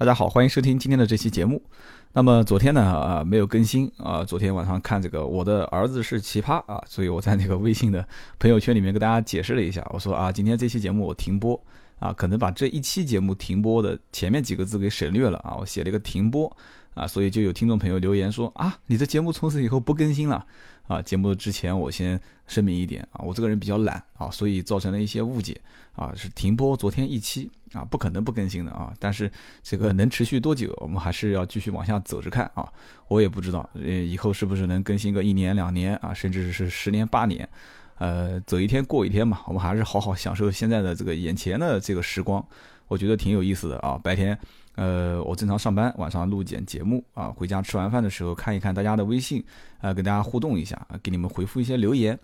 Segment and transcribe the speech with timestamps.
[0.00, 1.60] 大家好，欢迎收听今天的这期节目。
[2.14, 8.08] 那么昨天呢，啊没有更新啊，昨天晚上看这个我的儿子是奇葩啊，所以我在那个微信的
[8.38, 11.62] 朋友圈里面跟大家解释了一下，我说啊，今天这期节目我停播
[11.98, 16.50] 啊，可能把这一期节目停播的前面几个字给省略了啊，我写了一个停播
[16.94, 20.46] 啊，所以就有听众朋友留言说啊，你的节目从此以后不更新了。
[20.90, 25.56] 啊，节目之前我先声明一点啊，我这个人比较懒啊，所以造成了一些误解
[25.92, 29.30] 啊，是停播昨天一期啊，不可能不更新的啊，但是
[29.62, 32.68] 这个能持续多久，我们还是要继续往下走着看啊，
[33.06, 37.48] 我也不知道，呃，以后是不是能更新个一年两年啊，甚至是十年八年，
[37.98, 42.44] 呃，走一天过一天嘛，我们还是好好享受现在的这个眼前的这个时光，
[42.88, 44.36] 我觉得挺有意思的啊，白天。
[44.76, 49.44] 呃，我正常上班，晚上录剪节目啊，回家吃完饭的时候看一看大家的微信，
[49.80, 52.18] 啊，跟大家互动一下，啊，给你们回复一些留言。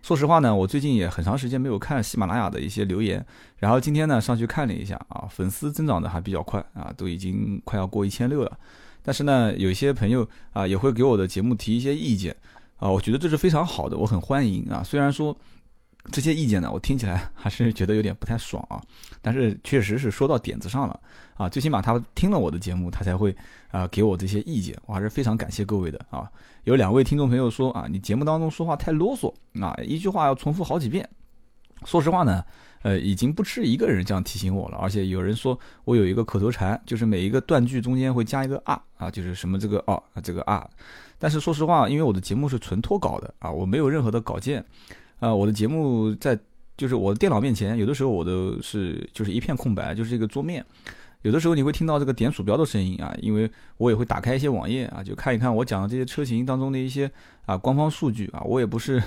[0.00, 3.24] 说实话呢，我最近也很长时间没有看喜马拉雅的一些留言，
[3.58, 8.58] 然后今天呢上去看了一下啊，粉丝增长的还比较快啊，都已经快要过一千六了。
[9.02, 12.34] 但是呢，有些朋友啊也会给我的节目提一些意见
[12.76, 14.82] 啊，我觉得这是非常好的，我很欢迎啊。
[14.82, 15.36] 虽然说。
[16.10, 18.80] 这些意见呢，我听起来还是觉得有点不太爽啊，
[19.20, 20.98] 但是确实是说到点子上了
[21.34, 23.36] 啊，最起码他听了我的节目，他才会
[23.70, 26.30] 啊给我这些意见，我还是非常感谢各位的啊。
[26.64, 31.06] 有两位听众朋友说啊，你节目当中说话太啰嗦啊，一句话要重复好几遍。
[31.84, 32.42] 说实话呢，
[32.82, 40.68] 呃，已经不止一个人这样提醒我了，而且有人说我有一个口头禅，就是每一个断句中间会加一个啊啊，就是什么这个啊这个啊。
[41.18, 44.64] 但是说实话，因为我的节目是纯脱稿的啊，我没有任何的稿件。
[45.20, 46.38] 啊，我的节目在
[46.76, 50.64] 就是我的电脑面前，有的时候我都是就是一片空白，就是这个桌面。
[51.22, 57.10] 有的时候你会听到这个点鼠标的声音啊，因为我也会打开一些网页啊，就看一看我讲的这些车型当中的一些
[57.44, 59.02] 啊官方数据啊，我也不是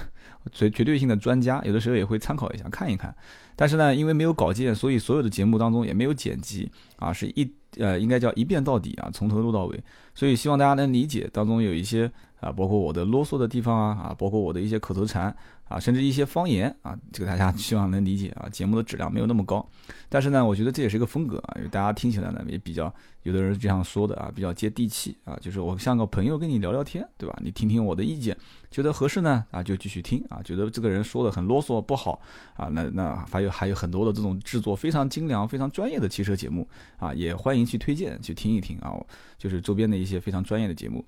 [0.52, 3.16] 绝绝对性的专家，有的时候也会参考一下看一看。
[3.56, 9.82] 但是呢，因为没有稿件，所以所有的节目当中也没有剪辑啊，是一呃应该叫一遍到底啊，从头录到尾。
[10.14, 12.12] 所以希望大家能理解，当中有一些
[12.42, 15.34] 啊，包括我的啰嗦的地方啊，啊，包括我的一些口头禅。
[15.72, 18.50] 啊，甚至一些方言啊，这个大家 希望能理解啊。
[18.50, 19.66] 节目的质量没有那么高，
[20.10, 22.94] 但是呢，我觉得这也是一个风格啊，因为大家听起来呢也比较，
[23.24, 27.40] 有的人这样说的啊，比较接地气啊，就是我像个朋友跟你聊聊天，对吧？
[27.42, 28.38] 你听听我的意见，
[28.70, 30.42] 觉得合适呢啊，就继续听啊。
[30.44, 32.20] 觉得这个人说的很啰嗦不好
[32.58, 38.92] 啊，那那还有还有很多的这种制作非常精良、非常专业的汽车节目啊，也欢迎去推荐去听一听啊，
[39.38, 41.02] 就是周边的一些非常专业的节目。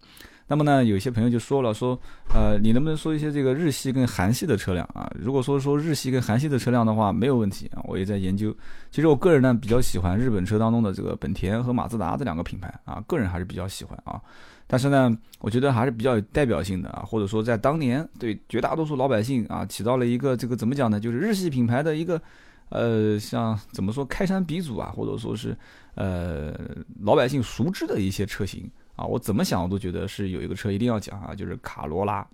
[0.54, 2.00] 那么呢，有些朋友就说了，说，
[2.32, 5.12] 呃，你能不能说一些这个日系跟韩系的车辆啊？
[5.20, 8.56] 如果说说日系跟韩系的车辆的话，没有问题啊，我也在研究。
[8.92, 14.22] 其实我个人呢比较喜欢日本车当中的这个本田和马自达这两个品牌啊，个人还是比较喜欢啊。
[14.68, 21.00] 但是呢，我觉得还是比较有代表性的啊，或者说在当年对绝大多数老百姓啊起到了一个这个怎么讲呢？
[21.00, 22.22] 就是日系品牌的一个，
[22.70, 25.58] 呃，像怎么说开山鼻祖啊，或者说是
[25.96, 26.54] 呃
[27.02, 28.70] 老百姓熟知的一些车型。
[28.96, 32.26] 啊，我怎么想我都觉得是有一个车一定要讲啊，就是卡罗拉。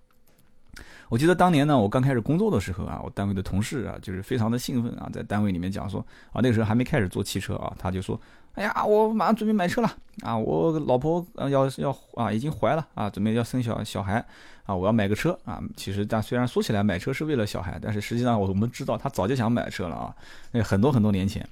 [1.10, 6.00] 我记得当年呢，我刚开始工作的时候啊，我单位的同事啊，就是非常的兴奋啊，在单位里面讲说
[6.32, 8.20] 啊，那个时候还没开始做汽车啊，他就说，
[8.54, 14.24] 哎呀，我马上准备买车了啊，我老婆要要啊已经怀了啊，准备要生小小孩
[14.66, 15.60] 啊，我要买个车啊。
[15.76, 20.16] 其实但虽然说起来买车是为了小孩，但是实际上我们知道他早就想买车了啊，
[20.52, 21.44] 那很多很多年前。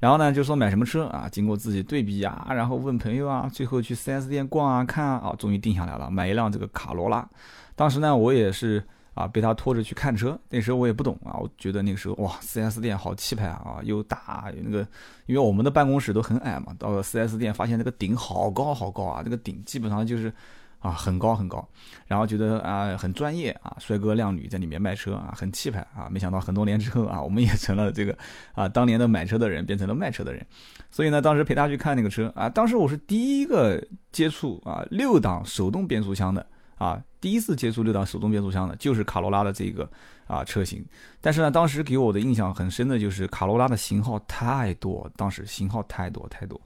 [0.00, 1.28] 然后呢，就说买什么车啊？
[1.30, 7.28] 经过自己对比啊，然后问朋友啊，最后去 4S 店逛啊看啊，啊，终于定下来了，买一辆这个卡罗拉。
[7.74, 8.82] 当时呢，我也是
[9.14, 10.38] 啊，被他拖着去看车。
[10.50, 14.86] 那时候我也不懂啊，我觉得那个时候哇，4S 店好气派啊，又大，那个，
[15.26, 20.32] 因为我们的办公室都很矮嘛，到了 4S 店发现那个顶好高好高啊，这个顶基本上就是。
[20.80, 21.66] 啊，很高很高，
[22.06, 26.08] 然后觉得啊很专业啊，帅哥靓女在里面卖车啊，很气派啊。
[26.08, 28.16] 没想到很多年之后啊，我们也成了这个
[28.54, 30.46] 啊当年的买车的人，变成了卖车的人。
[30.90, 36.46] 所以呢，当时陪他去看那个车啊，当时我是第一个接触啊六档手动变速箱的
[36.76, 39.90] 啊，第一次接触六档手动变速箱的就是卡罗拉的这个
[40.28, 40.84] 啊车型。
[41.20, 46.60] 但是呢，当时给我的印象很深的就是卡罗拉的型号太多，当时型号太多太多。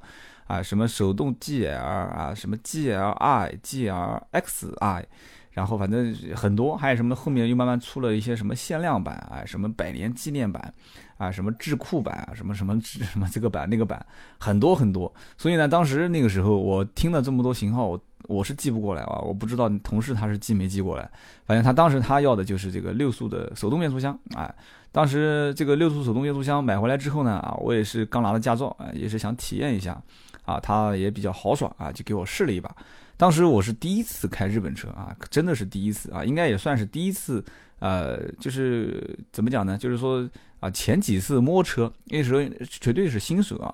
[0.46, 5.04] 啊，什么手动 GL 啊，什么 GLI、GLXI，
[5.52, 10.72] 然后反正很多，还有什么后面又慢慢出了一些什么限量版啊，什么百年纪念版
[11.16, 14.04] 啊，什么智库版啊，什么什么什么这个版那个版，
[14.38, 15.12] 很多很多。
[15.36, 21.10] 所以呢，当时那个时候我听了这么多型号，我我是记不过来啊，我不知道同事他是记没记过来。
[21.44, 24.54] 反正他当时他要的就是这个六速的手动变速箱，哎。
[24.94, 29.98] 当时这个六速手动变速箱买回来之后呢，啊，我也是刚拿了驾照，啊，也是想体验一下，
[30.44, 32.74] 啊，他也比较豪爽啊，就给我试了一把。
[33.16, 37.44] 当时我是第一次开日本车啊，真的是第一次啊，应该也算是第一次，
[37.78, 39.78] 呃，就是怎么讲呢？
[39.78, 40.28] 就是说
[40.58, 43.72] 啊，前几次摸车那时候绝对是新手啊，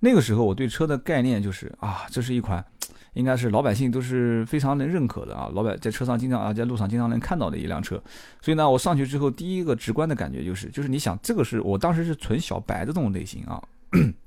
[0.00, 2.64] 那个时候我对车的概念就是啊，这是一款
[3.14, 8.02] 应该是老百姓都是非常能认可的啊，老百在车上经常啊，在路上经常能看到的一辆车。
[8.40, 13.62] 所以呢，我上去之后第一个直观的感觉就是，就是你想这个是我当时是纯小白的这种类型啊。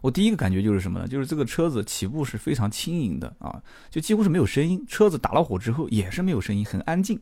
[0.00, 1.06] 我第一个感觉就是什么呢？
[1.06, 3.60] 就是这个车子起步是非常轻盈的啊，
[3.90, 4.82] 就几乎是没有声音。
[4.88, 7.20] 车子打了火之后也是没有声音，很安静，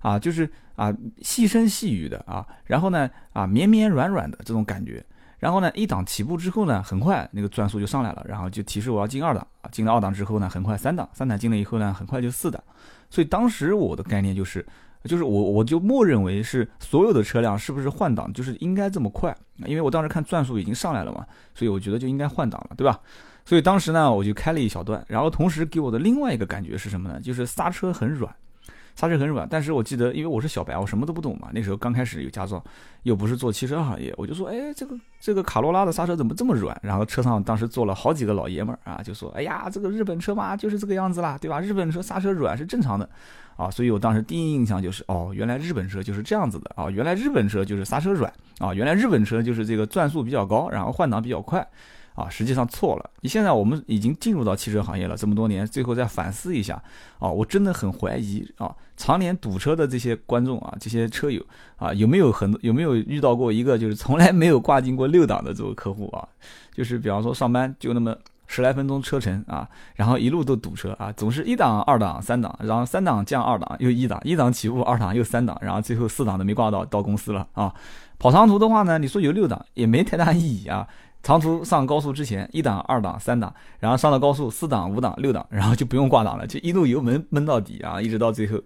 [0.00, 0.92] 啊，就是啊
[1.22, 5.04] 细声细语的啊，然后呢啊绵绵软软的这种感觉。
[5.38, 9.70] 然后呢一档起步之后呢，很快那个转速就上来了，然后就提示我要进二档啊。
[9.70, 12.62] 进了二档之后呢，很快三档，三档进了以后呢，很快就四档。
[13.10, 14.66] 所以当时我的概念就是。
[15.04, 19.36] 就是我，我就默认为是所有的车辆是不是换挡，就是应该这么快，
[19.66, 21.24] 因为我当时看转速已经上来了嘛，
[21.54, 23.00] 所以我觉得就应该换挡了，对吧？
[23.44, 27.20] 所以当时呢，我就开了一小段，然后同时给我的另外一个感觉是什么呢？
[27.20, 28.34] 就是刹车很软。
[28.98, 31.50] 刹车很软，但是我记得，因为我是小白，我什么都不懂嘛。
[31.52, 32.60] 那时候刚开始有驾照，
[33.04, 36.76] 又不是做汽车行业，我就说，哎，这个这个卡罗拉的刹车怎么这么软？
[36.82, 41.60] 然后车上当时坐了好几个老爷们儿啊，就说，哎呀，这个日本车嘛，就是这个样子啦，对吧？
[41.60, 43.08] 日本车刹车软是正常的，
[43.56, 51.64] 啊，所以我当时第一印象就是，哦，原来日本车就是这样子的啊，原来日本车就是刹车软啊，原来日本车就是这个转速比较高，然后换挡比较快。
[52.18, 53.10] 啊，实际上错了。
[53.20, 56.82] 你现在我们已经进入到汽车行业了这么多年，最后再反思一下
[57.20, 61.40] 啊，我真的很怀疑啊，常年堵车的这些观众啊，这些车友
[61.76, 66.26] 啊，有没有很有没有遇到过一个就是从来没有挂进过六档的这个客户啊？
[66.74, 68.16] 就是比方说上班就那么
[68.48, 77.72] 十来分钟车程啊，然后一路都堵车啊，总是一档、二档、三档，然后三档降二档又一档，一档起步二档又三档，然后最后四档都没挂到到公司了啊。
[78.18, 80.88] 跑长途的话呢，你说有六档也没太大意义啊。
[81.22, 88.58] 长途上高速之前，一档、二档、三档，然后上了高速，四档、五档、六档，然后就不用挂档了，就一路油门闷到底啊，一直到最后。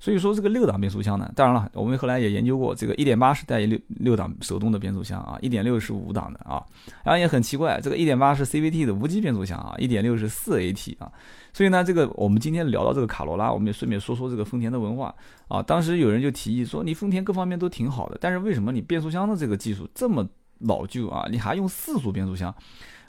[0.00, 6.60] 所以说这个六档变速箱呢，当然了，我们后来也研究过，这个一点八是带六六档手动的变速箱啊，一点六是五档的啊。
[7.04, 11.08] 然后也很奇怪，这个一点八是 CVT 的无级变速箱啊，一点六是四 AT 啊。
[11.52, 15.14] 所以呢，这个我们今天聊到这个卡罗拉，我们也顺便说说这个丰田的文化
[15.46, 15.62] 啊。
[15.62, 20.28] 当时有人就提议说，你丰田各方面都挺好的，但是为什么你变速箱的这个技术这么？
[20.62, 22.54] 老旧啊，你还用四速变速箱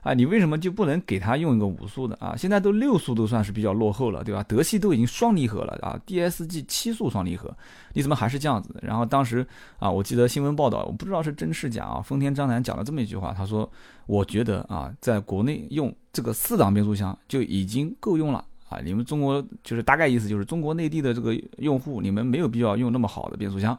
[0.02, 0.14] 啊？
[0.14, 2.36] 你为什么就不能给他用一个五速的啊？
[2.36, 4.44] 现在都六速都算是比较落后了，对吧？
[4.44, 7.56] 德系都已经双离合了啊，DSG 七速双离合，
[7.94, 8.76] 你怎么还是这样子？
[8.82, 9.46] 然后当时
[9.80, 12.02] 啊，我记得新闻报道，我不知道是真是假啊。
[12.02, 13.70] 丰田张楠讲了这么一句话，他说
[14.06, 18.80] ：“我觉得啊，在国内用这个四档变速箱就已经够用了啊。
[18.84, 23.78] 你们中国就是大概意思就是中国内地的这个用户，你们没有必要用那么好的变速箱。”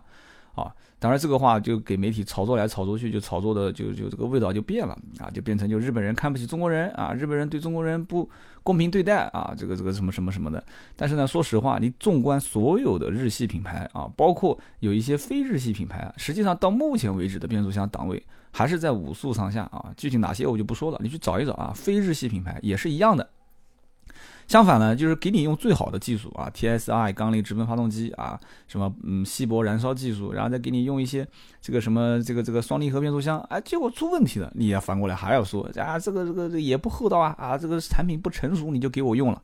[0.55, 8.29] 啊，当然这个话就给媒体炒作来炒作去，就炒作的就就这个味道就变了啊，就变成就日本人看不起中国人啊，日本人对中国人不
[8.63, 10.65] 公平对待啊，这个这个什么什么什么的。
[10.97, 18.23] 但是呢，说实话，你纵观所有的日系品牌啊，包括有一些非日系品牌，实际上到目前为止的变速箱档位
[18.53, 19.93] 还是在五速上下啊。
[19.97, 23.29] 具体哪些我就不说了，你去找一找啊，非日系品牌也是一样的。
[24.47, 28.39] 相反呢，就是给你用最好的技术啊，TSI 缸内直喷发动机啊，
[28.69, 31.27] 什么嗯稀薄燃烧技术，然后再给你用一些
[31.61, 39.43] 这个什么这个这个双离合变速箱，哎，结果出问题了，你也反过来还要说啊，这个这个这也不厚道啊，啊，这个产品不成熟，你就给我用了。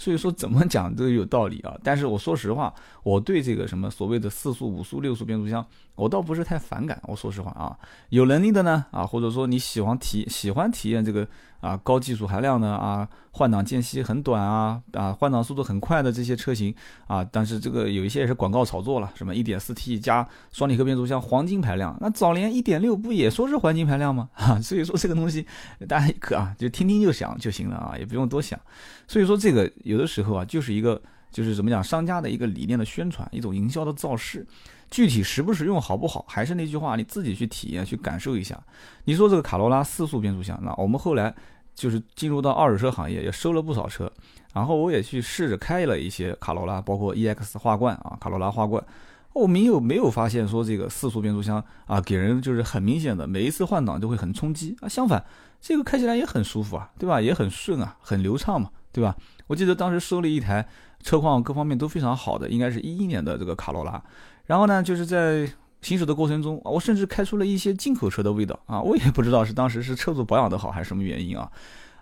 [0.00, 5.64] 所以说怎么讲都有道理啊， 但是我说实话，我对这个什么所谓的四速、五速、六速变速箱，
[5.94, 6.98] 我倒不是太反感。
[7.06, 7.76] 我说实话啊，
[8.08, 11.28] 有能力的呢啊，或者说你喜欢体喜欢体验这个
[11.60, 16.74] 啊高技术含量的啊，换挡间隙很短啊啊换挡速度很快的这些车型
[17.06, 24.30] 啊，但是这个有一些也是广告炒作了，什么一点四 T 加双离合变速箱黄金排量，那早年一点六不也说是黄金排量吗？
[24.36, 25.46] 啊，所以说这个东西
[25.86, 28.58] 大家可啊就听听就想就行了啊，也不用多想。
[29.06, 29.70] 所以说这个。
[29.90, 34.46] 有的时候啊，就是一个就是怎么讲，商家的一个理念的宣传，一种营销的造势。
[34.90, 38.60] 具体实不实用，好不好，还是那句话，你自己去体验、去感受一下。
[39.04, 41.32] 你说这个卡罗拉四速变速箱，那我们后来
[41.76, 44.10] 就是进入到二手车行业，也收了不少车，
[44.52, 48.84] 然后我也去试着开了一些卡罗拉，包括 EX 花冠啊，卡罗拉花冠，
[49.32, 55.24] 我没有没有发现说这个四速变速箱啊，给人就是很明显的每一次换挡都会很冲击啊，相反，
[55.60, 57.20] 这个开起来也很舒服啊，对吧？
[57.20, 59.16] 也很顺啊，很流畅嘛，对吧？
[59.50, 60.64] 我记得当时收了一台
[61.02, 64.00] 车况各方面都非常好的，应该是一一年的这个卡罗拉。
[64.46, 65.44] 然后呢，就是在
[65.82, 68.80] 行驶的过程中，我甚至开出了一些进口车的味道啊！
[68.80, 71.50] 我也不知道是当时是车主保养的好还是什么原因啊。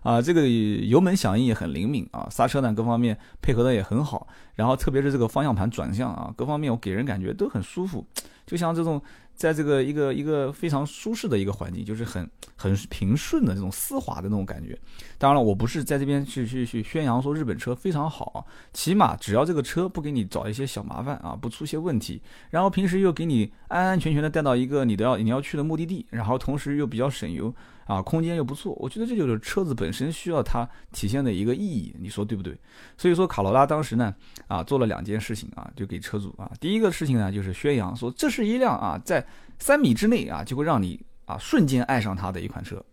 [0.02, 4.26] 啊，这个油门响应也很灵敏啊，刹车呢各方面配合的也很好。
[4.54, 8.06] 然后特别是这个方向盘转向啊，各方面我给人感觉都很舒服，
[8.46, 9.00] 就像这种。
[9.38, 14.76] 在这个一个一个非常舒适的一个环境，就是很很平顺的这种丝滑的那种感觉。
[15.16, 27.54] 当然了，我不是在这边去去去宣扬说日本车非常好，起码只要这个车不给你找一些小麻烦啊，不出些问题，然后平时又给你安安全全的带到一个你都要你要去的目的地，然后同时又比较省油
[27.88, 32.56] 啊，空间又不错，我觉得这就是车子本身需要它体现的一个意义，你说对不对？
[32.98, 34.14] 所以说卡罗拉当时呢，
[34.46, 39.26] 啊，做了两件事情啊，就给车主啊，第一个事情呢，就是宣扬说这是一辆啊，在
[39.58, 42.84] 三米之内啊，就会让你啊瞬间爱上它的一款车。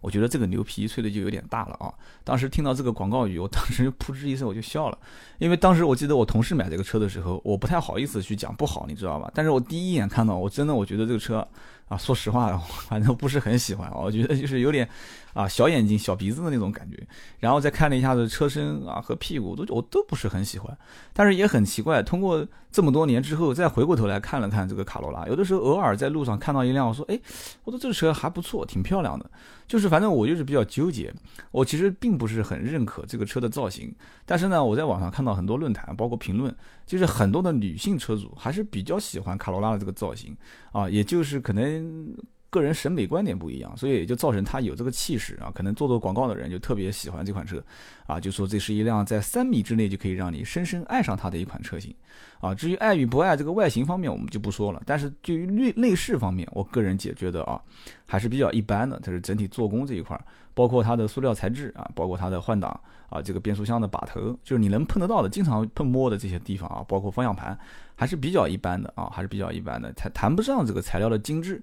[0.00, 1.94] 我觉得这个牛皮吹的就有点大了啊！
[2.24, 4.98] 当时听到这个广告语，我当时噗嗤一声我就笑了，
[5.38, 9.30] 因为当时我记得我同事买这个车的时候，我不太好意思去讲不好，你知道吧？
[9.32, 11.46] 但是我第一眼看到，我真的我觉得这个车。
[11.88, 12.56] 啊，说实话，
[12.88, 14.88] 反正不是很喜欢我觉得就是有点，
[15.34, 16.98] 啊，小眼睛、小鼻子的那种感觉。
[17.38, 20.76] 然后再看了一下子车身啊和屁股，都我都不是很喜欢。
[21.12, 27.20] 但是也很奇怪，通过这么多年之后，再回过头来看了看这个卡罗拉，有的时候偶尔在路上看到一辆，我说，哎，
[27.64, 29.30] 我说这个车还不错，挺漂亮的。
[29.68, 31.12] 就是反正我就是比较纠结，
[31.50, 33.94] 我其实并不是很认可这个车的造型。
[34.26, 36.54] 但是呢，我在网上看到很多论坛，包括评论，
[36.86, 40.36] 就是很多的女性车主还是比较喜欢卡罗拉的这个造型
[40.72, 42.14] 啊，也就是可能。
[42.52, 45.50] 个人审美观点不一样，所以也就造成它有这个气势啊。
[45.54, 47.64] 可能做做广告的人就特别喜欢这款车，
[48.06, 51.94] 啊，就说这是一辆在三米之内就可以让你深深爱上它的一款车型，
[52.40, 52.54] 啊。
[52.54, 54.82] 至于爱与不爱这个外形方面，我们就不说了。
[54.84, 57.58] 但是对于内内饰方面，我个人解觉得啊，
[58.04, 59.00] 还是比较一般的。
[59.02, 62.78] 它是整体做工这一块，包括它的塑料材质啊，包括它的换挡
[63.08, 67.58] 啊，这个变速箱的把头，就是你能碰得到的、经常碰摸的这些地方啊，包括方向盘，
[67.94, 71.62] 还是比较一般的啊，还是比较一般的，谈谈不上这个材料的精致。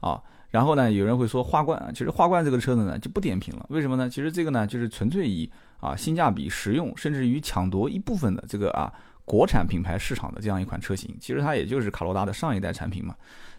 [0.00, 4.08] 啊，然后呢，有人会说花冠，其实花冠这个车子呢就不点评了，为什么呢？
[4.08, 5.50] 其实这个呢就是纯粹以
[5.80, 8.92] 啊性价比、实用，甚至于抢夺一部分的这个啊
[9.24, 13.14] 国产品牌市场的这样一款车型，其实它也就是卡罗拉的上一代产品嘛。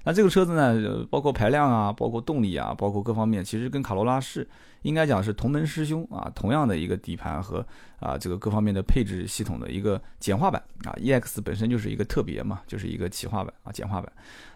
[0.08, 4.48] 那这个车子呢，包括排量啊，包括动力啊，包括各方面，其实跟卡罗拉是
[4.84, 7.60] 应该讲是同门师兄啊，同样的一个底盘和
[8.00, 14.10] 啊这个各方面的配置系统的一个简化版啊，EX 本身就是一个特别嘛，就是一个企划版啊，简化版。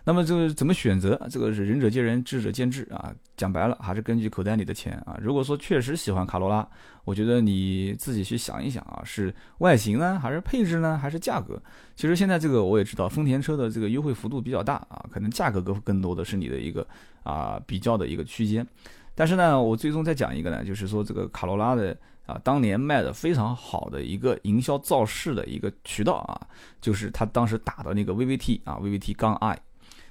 [0.06, 1.20] 那么这个怎么选择？
[1.30, 3.14] 这个是仁者见仁，智者见智啊。
[3.36, 5.18] 讲白了，还是根据口袋里的钱啊。
[5.20, 6.66] 如果说确实喜欢卡罗拉，
[7.04, 11.62] 我觉得你自己去想一想啊，是外形呢，还是配置呢，还是价格？
[12.02, 16.84] 其实现在这个我也知道，丰田车的这个优惠幅度比较大啊，可能价格更更多的是你的一个
[17.22, 18.66] 啊比较的一个区间。
[19.14, 26.42] 但是呢，我最终再讲一个呢，就是说这个卡罗拉的啊，当年卖的非常好的一个营销造势的一个渠道啊，
[26.82, 29.62] 就是他当时打的那个 VVT 啊，VVT 杠 i。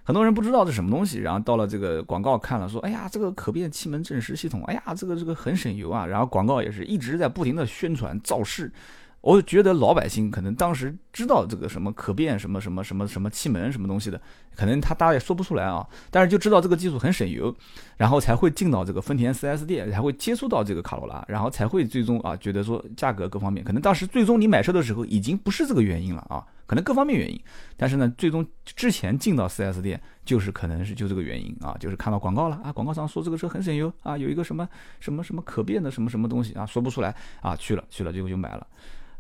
[0.05, 8.73] 很多人不知道这什么东西，然后到了这个广告看了，说：“哎呀，这个可变气门正时系统，哎呀，这个这个很省油啊。”然后广告也是一直在不停的宣传造势。
[9.23, 14.19] 我觉得老百姓可能当时知道这个什么可变什么什么什么什么气门什么东西的，
[14.57, 17.55] 可能他大概说不出来啊，但是就知道这个技术很省油，
[17.99, 27.39] 然后才会进到这个丰田 4S 店，才会接触到这个卡罗拉，然后才会最终啊觉得说价格各方面，可能当时最终你买车的时候已经不是这个原因了啊，可能各方面原因，
[27.77, 34.67] 但是呢，最终之前进到 4S 店就是可能是就这个原因啊，就是看到广告了啊，广告上说这个车很省油啊，有一个什么
[34.99, 38.67] 什么什么可变的什么什么东西啊，说不出来啊，去了去了，结果就买了。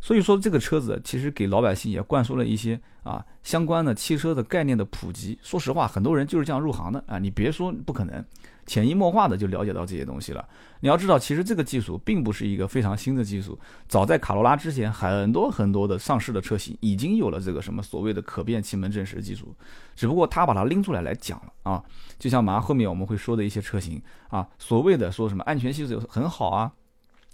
[0.00, 5.38] 所以说这个车子其实给老百姓也灌输了一些啊相关的汽车的概念的普及。
[5.42, 7.18] 说实话，很多人就是这样入行的啊。
[7.18, 8.24] 你别说不可能，
[8.64, 10.48] 潜移默化的就了解到这些东西了。
[10.80, 19.54] 你要知道，其实这个技术并不是一个非常新的技术，早在卡罗拉之前，很多很多的上市的车型已经有了这个什么所谓的可变气门正时技术，
[19.94, 21.82] 只不过他把它拎出来来讲了啊。
[22.18, 26.72] 就像马上后面我们会说的一些车型啊，所谓的说什么安全系数很好啊。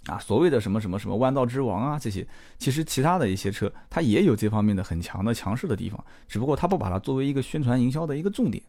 [0.07, 2.25] 啊，所谓的什么什么什么弯道之王啊，这些
[2.57, 8.63] 其实其他的一些车，它也有这方面的很强的强势的地方，只不过它不把它作为一个宣传营销的一个重点，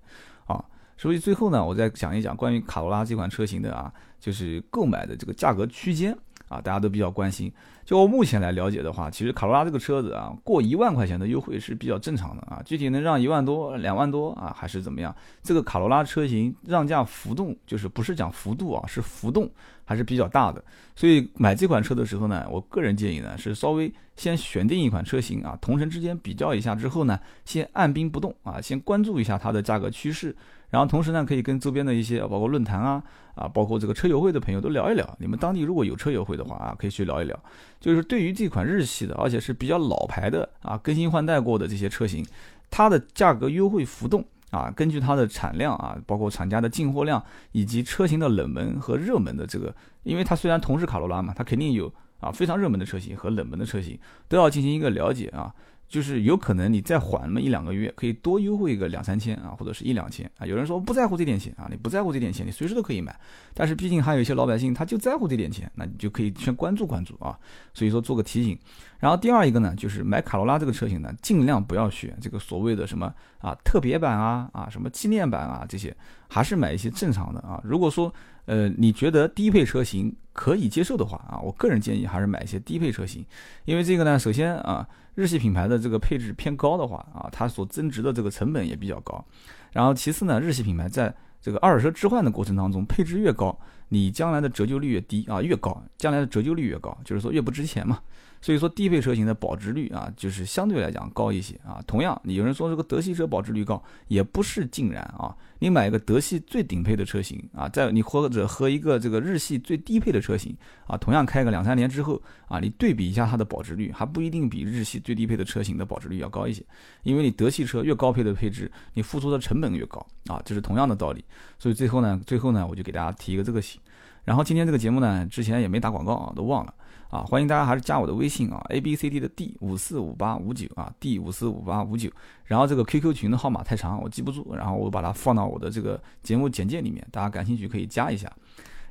[0.46, 0.64] 啊，
[0.96, 6.16] 所以最后呢，我再讲一讲关于卡罗拉这款车型的啊，就是购买的这个价格区间
[6.48, 7.52] 啊，大家都比较关心。
[7.84, 12.60] 就目前来了解的话，其实卡罗拉这个车子啊，过一万块钱的优惠是比较正常的啊。
[12.64, 15.14] 具体能让一万多、两万多啊，还是怎么样？
[15.42, 19.50] 这个卡罗拉车型让价浮动，就是不是讲幅度啊，是浮动
[19.86, 20.62] 还是比较大的。
[20.94, 30.36] 所以买这款车的时候呢，我个人建议呢，是稍微先选定一款车型啊，同城之间比较一下之后呢，先按兵不动啊，先关注一下它的价格趋势。
[30.70, 33.02] 然后同时呢，可以跟周边的一些包括论坛啊
[33.34, 35.16] 啊，包括这个车友会的朋友都聊一聊。
[35.18, 37.38] 你们当地如果有车友会的话啊，可以去聊一聊。
[37.80, 42.24] 就是对于这款日系的，而且是比较老牌的啊，更新换代过的这些车型，
[42.70, 47.22] 它的价格优惠浮动啊，根据它的产量啊，包括厂家的进货量
[47.52, 53.98] 以及车型的冷门和热门的这个，因为它虽然同是卡罗拉嘛，它肯定有啊非常热门的车型和冷门的车型，
[54.28, 55.54] 都要进行一个了解啊。
[55.88, 60.46] 就是有可能你再缓那么一两个月，可以多优惠个两三千啊，或者是一两千啊。
[60.46, 63.18] 有人说不在乎这点钱啊，你不在乎这点钱，你随时都可以买。
[63.54, 67.38] 但是毕竟还有一些老百姓，他就在乎这点钱，那你就可以先关注关注啊。
[67.72, 68.58] 所以说做个提醒。
[68.98, 75.96] 然后第二一个呢，就是买卡罗拉这个车型呢，尽量不要选这个所谓的什么啊特别版啊啊什么纪念版啊这些，
[76.28, 77.60] 还是买一些正常的啊。
[77.64, 78.12] 如果说
[78.48, 83.24] 呃你觉得低配车型可以接受的话啊，我个人建议还是买一些低配车型，
[83.64, 84.88] 因为这个呢，首先啊。
[85.18, 89.24] 日系品牌的这个配置偏高的话啊，它所增值的这个成本也比较高。
[89.72, 91.12] 然后其次呢，日系品牌在
[91.42, 97.98] 这个二手车置换的过程当中，配置越高，你将来的折旧率越低啊，越高，将来的折旧率越高，就是说越不值钱嘛。
[98.40, 101.82] 所以说低配车型的保值率啊，就是相对来讲高一些啊。
[101.86, 105.34] 同样，有人说这个德系车保值率高，也不是尽然啊。
[105.60, 116.62] 你买一个德系最顶配的车型啊，在你或者和一个这个日系最低配的车型啊，同样开个两三年之后啊，你对比一下它的保值率，还不一定比日系最低配的车型的保值率要高一些。
[117.02, 121.24] 因为你德系车越高配的配置，你付出的成本越高啊，这是同样的道理。
[121.58, 123.80] 所以最后呢，最后呢，我就给大家提一个这个醒。
[124.24, 126.72] 然后今天这个节目呢，之前也没打广告啊，都忘了。
[127.10, 132.10] 啊，欢迎大家还是加我的微信啊，A B C D 的 D 五四五八五九啊，D 五四五八五九。
[132.44, 138.30] 然后这个 QQ 群的号码太长，我记不住，然后我把它放到我的这个节目简介里面，大家感兴趣可以加一下。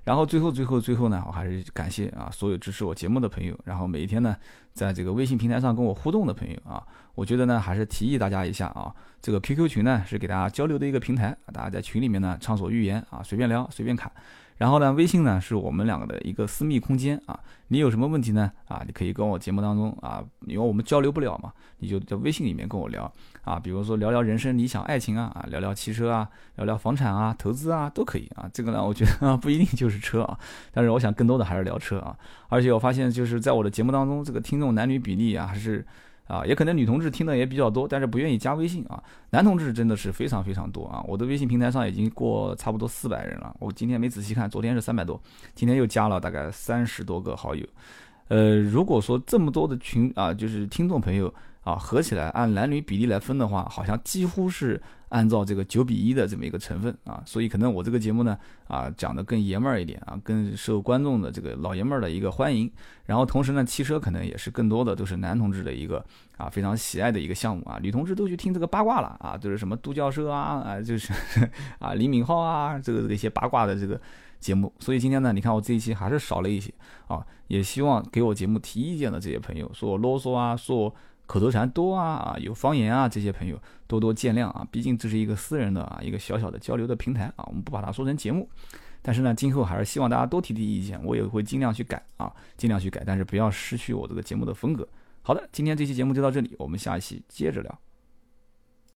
[0.04, 4.36] 然后最后最后最后呢，我还是感谢啊所有支持我节目的朋友，然后每一天呢，
[4.74, 6.82] 在这个微信平台上跟我互动的朋友啊，
[7.14, 14.12] 我觉得呢还是提议大家一下啊，这个 QQ 群呢是给大家交流的一个平台，大家在群里面呢畅所欲言啊，随便聊随便侃。
[14.58, 17.40] 然后呢，微信呢是我们两个的一个私密空间啊。
[17.70, 18.52] 你有什么问题呢？
[18.68, 23.12] 啊，你可以跟我节目当中啊，因为我们交流不了嘛，你就在微信里面跟我聊
[23.44, 23.60] 啊。
[23.60, 28.50] 比如说聊聊人生、理想、爱情啊，啊，聊聊汽车啊，聊聊房产啊、投资啊，都可以啊。
[28.54, 30.40] 这个呢，我觉得 不一定就是车啊，
[30.72, 32.18] 但是我想更多的还是聊车啊。
[32.48, 35.86] 而且我发现就是在我的节目当中，这个听众男女比例啊，还是。
[36.28, 39.02] 啊，也可能女同志听的也比较多，但是不愿意加微信啊。
[39.30, 41.04] 男同志真的是非常非常多啊！
[41.08, 45.20] 我的微信平台上已经过差不多四百人了，我今天没仔细看，昨天是三百多，
[45.56, 47.66] 今天又加了大概三十多个好友。
[48.28, 51.34] 呃，如果说这么多的群啊，就是听众朋友。
[51.68, 58.38] 啊，合起来按男女比例来分的话，好像几乎是按照这个九比一的这么一个成分啊，所以可能我这个节目呢，
[58.70, 62.72] 啊讲的更爷们儿一点啊，更受观众的这个老爷们儿的一个欢迎。
[63.06, 66.02] 然后同时呢，汽车可能也是更多的都是男同志的一个
[66.38, 71.12] 啊非常喜爱的一个项目啊，女同志都去听这个八卦了啊，就是什么杜教授啊啊，就是
[71.80, 74.00] 啊李敏镐啊，这个这些八卦的这个
[74.40, 74.72] 节目。
[74.80, 76.74] 所以今天呢，你看我这一期还是少了一些
[77.08, 80.96] 啊，也希望给我节目提意见的这些朋友，说我啰嗦啊，说我。
[81.28, 88.50] 口头禅多啊啊，有方言啊，这些朋友多多见谅啊，毕竟这是一个私人的啊，一个小小的交流的平台啊，我们不把它说成节目。
[89.02, 94.88] 但是呢，今后还是希望大家多提提意见，我也会尽量去改啊，尽量去改，但是不要失去我这个节目的风格。
[95.22, 97.80] 好的，今天这期节目就到这里，我们下一期接着聊。